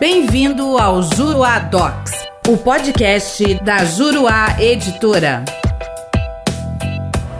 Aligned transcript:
Bem-vindo 0.00 0.78
ao 0.78 1.02
Juruá 1.02 1.58
Docs, 1.58 2.12
o 2.48 2.56
podcast 2.56 3.54
da 3.64 3.84
Juruá 3.84 4.56
Editora. 4.60 5.44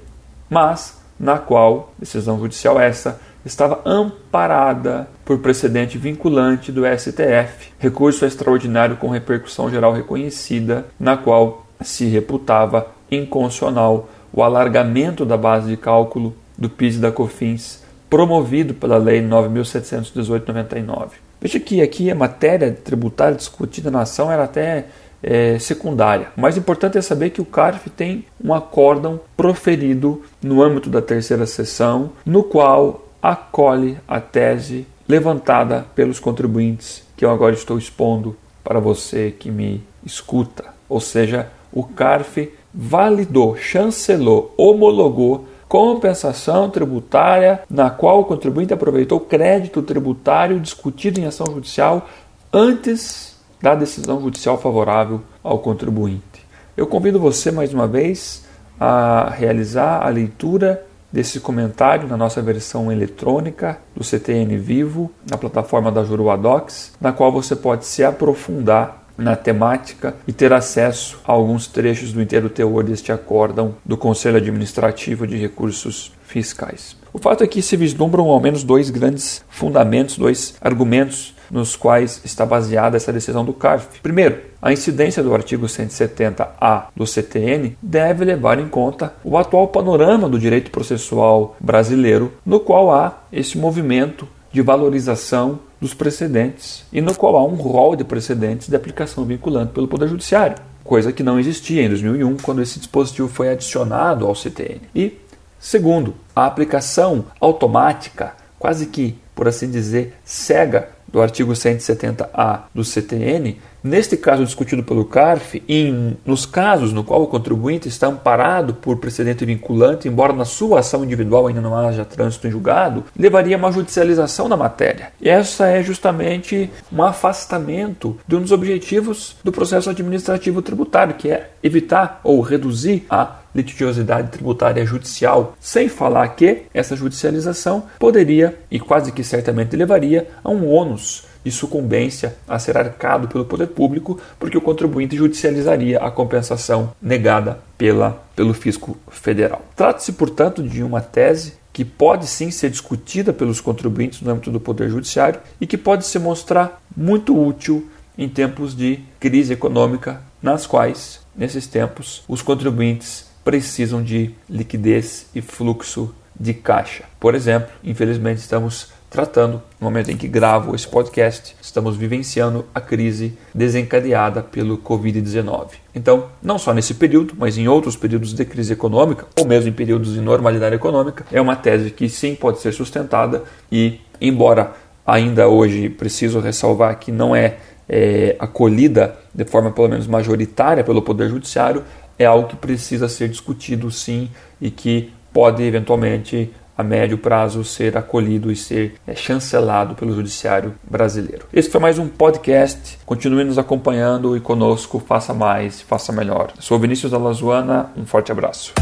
mas 0.49 1.01
na 1.19 1.39
qual 1.39 1.93
decisão 1.99 2.39
judicial 2.39 2.81
essa 2.81 3.21
estava 3.45 3.81
amparada 3.85 5.09
por 5.25 5.39
precedente 5.39 5.97
vinculante 5.99 6.71
do 6.71 6.83
STF, 6.85 7.73
recurso 7.79 8.25
extraordinário 8.25 8.97
com 8.97 9.09
repercussão 9.09 9.71
geral 9.71 9.93
reconhecida, 9.93 10.87
na 10.99 11.17
qual 11.17 11.67
se 11.81 12.07
reputava 12.07 12.89
inconstitucional 13.11 14.09
o 14.33 14.43
alargamento 14.43 15.25
da 15.25 15.37
base 15.37 15.69
de 15.69 15.77
cálculo 15.77 16.35
do 16.57 16.69
PIS 16.69 16.97
e 16.97 16.99
da 16.99 17.11
COFINS 17.11 17.83
promovido 18.09 18.75
pela 18.75 18.99
Lei 18.99 19.23
9.718/99. 19.23 21.11
Veja 21.41 21.59
que 21.59 21.81
aqui 21.81 22.11
a 22.11 22.15
matéria 22.15 22.73
tributária 22.73 23.37
discutida 23.37 23.91
na 23.91 24.03
ação 24.03 24.31
era 24.31 24.45
até 24.45 24.87
é, 25.23 25.59
secundária. 25.59 26.29
O 26.37 26.41
mais 26.41 26.57
importante 26.57 26.99
é 26.99 27.03
saber 27.03 27.31
que 27.31 27.41
o 27.41 27.45
CARF 27.45 27.89
tem 27.91 28.25
um 28.43 28.53
acórdão 28.53 29.21
proferido 29.37 30.23
no 30.43 30.63
âmbito 30.63 30.91
da 30.91 31.01
terceira 31.01 31.47
sessão, 31.47 32.11
no 32.27 32.43
qual 32.43 33.07
acolhe 33.23 33.99
a 34.07 34.21
tese 34.21 34.87
levantada 35.09 35.87
pelos 35.95 36.21
contribuintes 36.21 37.03
que 37.17 37.25
eu 37.25 37.31
agora 37.31 37.55
estou 37.55 37.77
expondo 37.77 38.37
para 38.65 38.81
você 38.81 39.31
que 39.31 39.51
me 39.51 39.83
escuta. 40.05 40.65
Ou 40.89 41.01
seja, 41.01 41.49
o 41.73 41.83
CARF 41.85 42.53
validou, 42.73 43.57
chancelou, 43.57 44.55
homologou 44.57 45.47
compensação 45.69 46.69
tributária 46.69 47.63
na 47.71 47.91
qual 47.91 48.21
o 48.21 48.25
contribuinte 48.25 48.75
aproveitou 48.75 49.21
crédito 49.21 49.83
tributário 49.83 50.59
discutido 50.59 51.21
em 51.21 51.27
ação 51.27 51.47
judicial 51.47 52.09
antes 52.53 53.37
da 53.63 53.75
decisão 53.75 54.21
judicial 54.21 54.59
favorável 54.59 55.21
ao 55.45 55.59
contribuinte. 55.59 56.45
Eu 56.77 56.87
convido 56.87 57.21
você 57.21 57.53
mais 57.53 57.73
uma 57.73 57.87
vez 57.87 58.45
a 58.81 59.31
realizar 59.31 60.05
a 60.05 60.09
leitura 60.09 60.85
desse 61.13 61.41
comentário 61.41 62.09
na 62.09 62.17
nossa 62.17 62.41
versão 62.41 62.91
eletrônica 62.91 63.79
do 63.95 64.05
CTN 64.05 64.57
Vivo, 64.57 65.11
na 65.29 65.37
plataforma 65.37 65.91
da 65.91 66.05
Juruadox, 66.05 66.93
na 67.01 67.13
qual 67.13 67.33
você 67.33 67.57
pode 67.57 67.85
se 67.85 68.05
aprofundar 68.05 69.01
na 69.21 69.37
temática 69.37 70.15
e 70.27 70.33
ter 70.33 70.53
acesso 70.53 71.21
a 71.25 71.33
alguns 71.33 71.67
trechos 71.67 72.13
do 72.13 72.23
inteiro 72.23 72.49
teor 72.49 72.83
deste 72.83 73.13
acórdão 73.13 73.75
do 73.85 73.97
Conselho 73.97 74.39
Administrativo 74.39 75.27
de 75.27 75.37
Recursos 75.37 76.13
Fiscais. 76.23 76.97
O 77.13 77.19
fato 77.19 77.45
é 77.45 77.47
que 77.47 77.61
se 77.61 77.77
vislumbram 77.77 78.29
ao 78.29 78.41
menos 78.41 78.65
dois 78.65 78.89
grandes 78.89 79.45
fundamentos, 79.49 80.17
dois 80.17 80.55
argumentos 80.61 81.35
nos 81.51 81.77
quais 81.77 82.21
está 82.25 82.47
baseada 82.47 82.97
essa 82.97 83.13
decisão 83.13 83.45
do 83.45 83.53
CARF. 83.53 84.01
Primeiro, 84.01 84.39
a 84.63 84.73
incidência 84.73 85.23
do 85.23 85.35
artigo 85.35 85.67
170-A 85.67 86.89
do 86.95 87.07
CTN 87.07 87.77
deve 87.83 88.25
levar 88.25 88.59
em 88.59 88.69
conta 88.69 89.15
o 89.25 89.37
atual 89.39 89.69
panorama 89.69 90.29
do 90.29 90.39
direito 90.39 90.71
processual 90.71 91.57
brasileiro, 91.59 92.33
no 92.45 92.61
qual 92.61 92.93
há 92.93 93.21
esse 93.33 93.57
movimento 93.57 94.29
de 94.53 94.63
valorização 94.63 95.61
dos 95.81 95.95
precedentes 95.95 96.85
e 96.93 97.01
no 97.01 97.15
qual 97.15 97.37
há 97.37 97.45
um 97.45 97.55
rol 97.55 97.97
de 97.97 98.05
precedentes 98.05 98.69
de 98.69 98.77
aplicação 98.77 99.25
vinculante 99.25 99.73
pelo 99.73 99.89
Poder 99.89 100.09
Judiciário, 100.09 100.57
coisa 100.85 101.13
que 101.13 101.23
não 101.23 101.39
existia 101.39 101.83
em 101.83 101.89
2001 101.89 102.37
quando 102.39 102.61
esse 102.61 102.79
dispositivo 102.79 103.29
foi 103.29 103.49
adicionado 103.49 104.27
ao 104.27 104.35
CTN. 104.35 104.83
E, 104.95 105.19
segundo, 105.59 106.15
a 106.35 106.47
aplicação 106.47 107.25
automática, 107.41 108.35
quase 108.59 108.87
que, 108.87 109.17
por 109.35 109.49
assim 109.49 109.71
dizer, 109.71 110.15
cega 110.25 110.89
do 111.13 111.21
artigo 111.21 111.53
170-A 111.53 112.65
do 112.75 112.85
CTN, 112.85 113.59
neste 113.83 114.17
caso 114.17 114.45
discutido 114.45 114.83
pelo 114.83 115.05
CARF, 115.05 115.63
e 115.69 116.15
nos 116.25 116.47
casos 116.47 116.93
no 116.93 117.03
qual 117.03 117.23
o 117.23 117.27
contribuinte 117.27 117.89
está 117.89 118.07
amparado 118.07 118.75
por 118.75 118.99
precedente 118.99 119.45
vinculante, 119.45 120.09
embora 120.09 120.33
na 120.33 120.45
sua 120.45 120.81
ação 120.81 121.05
individual 121.05 121.47
ainda 121.47 121.61
não 121.61 121.77
haja 121.77 122.05
trânsito 122.05 122.47
em 122.47 122.51
julgado, 122.51 123.05
levaria 123.19 123.57
a 123.57 123.59
uma 123.59 123.73
judicialização 123.73 124.49
da 124.49 124.57
matéria. 124.57 125.13
E 125.21 125.29
essa 125.29 125.67
é 125.67 125.83
justamente 125.83 126.71
um 126.93 127.03
afastamento 127.03 128.17
de 128.27 128.37
um 128.37 128.43
dos 128.43 128.53
objetivos 128.53 129.37
do 129.43 129.53
processo 129.53 129.91
administrativo 129.91 130.63
tributário, 130.63 131.15
que 131.15 131.31
é 131.31 131.51
evitar 131.63 132.21
ou 132.23 132.41
reduzir 132.41 133.05
a 133.09 133.40
litigiosidade 133.55 134.31
tributária 134.31 134.85
judicial, 134.85 135.57
sem 135.61 135.89
falar 135.89 136.29
que 136.29 136.63
essa 136.73 136.97
judicialização 136.97 137.85
poderia 137.99 138.59
e 138.71 138.79
quase 138.79 139.13
que 139.13 139.25
certamente 139.25 139.77
levaria 139.77 140.29
a 140.43 140.51
um 140.51 140.69
ônus 140.69 141.29
de 141.45 141.51
sucumbência 141.51 142.37
a 142.47 142.59
ser 142.59 142.77
arcado 142.77 143.29
pelo 143.29 143.45
poder 143.45 143.69
público, 143.69 144.21
porque 144.39 144.59
o 144.59 144.61
contribuinte 144.61 145.17
judicializaria 145.17 145.99
a 145.99 146.11
compensação 146.11 146.93
negada 147.01 147.61
pela, 147.79 148.23
pelo 148.37 148.53
fisco 148.53 148.97
federal. 149.09 149.63
Trata-se, 149.75 150.13
portanto, 150.13 150.63
de 150.63 150.83
uma 150.83 151.01
tese 151.01 151.55
que 151.73 151.85
pode 151.85 152.27
sim 152.27 152.51
ser 152.51 152.71
discutida 152.71 153.33
pelos 153.33 153.61
contribuintes 153.61 154.21
no 154.21 154.31
âmbito 154.31 154.51
do 154.51 154.61
Poder 154.61 154.91
Judiciário 154.91 155.41
e 155.61 155.67
que 155.67 155.79
pode 155.79 156.05
se 156.05 156.19
mostrar 156.19 156.83
muito 156.95 157.39
útil 157.39 157.89
em 158.19 158.29
tempos 158.29 158.77
de 158.77 158.99
crise 159.19 159.53
econômica, 159.53 160.21
nas 160.43 160.67
quais, 160.67 161.21
nesses 161.35 161.67
tempos, 161.67 162.23
os 162.29 162.43
contribuintes 162.43 163.30
precisam 163.51 164.01
de 164.01 164.31
liquidez 164.49 165.27
e 165.35 165.43
fluxo 165.43 166.15
de 166.39 166.55
caixa. 166.55 167.03
Por 167.19 167.35
exemplo, 167.35 167.69
infelizmente 167.83 168.39
estamos 168.39 168.93
tratando, 169.11 169.61
no 169.81 169.87
momento 169.89 170.09
em 170.09 170.17
que 170.17 170.29
gravo 170.29 170.73
esse 170.73 170.87
podcast, 170.87 171.57
estamos 171.61 171.97
vivenciando 171.97 172.65
a 172.73 172.81
crise 172.81 173.37
desencadeada 173.53 174.41
pelo 174.41 174.79
Covid-19. 174.79 175.71
Então, 175.93 176.29
não 176.41 176.61
só 176.61 176.73
nesse 176.73 176.95
período, 176.95 177.35
mas 177.37 177.59
em 177.59 177.67
outros 177.67 177.97
períodos 177.97 178.33
de 178.33 178.45
crise 178.45 178.73
econômica, 178.73 179.27
ou 179.37 179.45
mesmo 179.45 179.69
em 179.69 179.73
períodos 179.73 180.15
de 180.15 180.21
normalidade 180.21 180.77
econômica, 180.77 181.27
é 181.33 181.41
uma 181.41 181.57
tese 181.57 181.91
que 181.91 182.09
sim 182.09 182.37
pode 182.37 182.61
ser 182.61 182.71
sustentada 182.71 183.43
e, 183.73 183.99
embora 184.21 184.75
ainda 185.05 185.49
hoje 185.49 185.89
preciso 185.89 186.39
ressalvar 186.39 186.97
que 187.01 187.11
não 187.11 187.35
é, 187.35 187.57
é 187.89 188.37
acolhida 188.39 189.19
de 189.35 189.45
forma 189.45 189.73
pelo 189.73 189.89
menos 189.89 190.07
majoritária 190.07 190.85
pelo 190.85 191.03
Poder 191.03 191.29
Judiciário, 191.29 191.83
é 192.21 192.27
algo 192.27 192.49
que 192.49 192.57
precisa 192.57 193.09
ser 193.09 193.31
discutido 193.31 193.91
sim 193.91 194.31
e 194.61 194.71
que 194.71 195.11
pode 195.33 195.63
eventualmente 195.63 196.53
a 196.77 196.83
médio 196.83 197.17
prazo 197.17 197.65
ser 197.65 197.97
acolhido 197.97 198.53
e 198.53 198.57
ser 198.57 198.95
é, 199.07 199.15
chancelado 199.15 199.95
pelo 199.95 200.15
judiciário 200.15 200.75
brasileiro. 200.89 201.47
Esse 201.53 201.71
foi 201.71 201.81
mais 201.81 201.99
um 201.99 202.09
podcast. 202.09 202.99
Continue 203.07 203.45
nos 203.45 203.59
acompanhando 203.59 204.37
e 204.37 204.41
conosco. 204.41 204.99
Faça 204.99 205.33
mais, 205.33 205.81
faça 205.81 206.13
melhor. 206.13 206.53
Eu 206.57 206.63
sou 206.63 206.79
Vinícius 206.79 207.15
Alazuana. 207.15 207.91
Um 207.97 208.05
forte 208.05 208.31
abraço. 208.31 208.75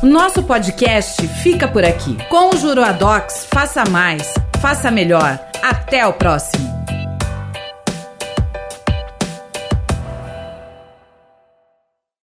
Nosso 0.00 0.42
podcast 0.44 1.26
fica 1.42 1.66
por 1.66 1.84
aqui. 1.84 2.16
Com 2.28 2.50
o 2.50 2.56
Juroadox, 2.56 3.46
faça 3.52 3.84
mais, 3.90 4.34
faça 4.60 4.90
melhor. 4.90 5.38
Até 5.62 6.06
o 6.06 6.12
próximo. 6.12 6.71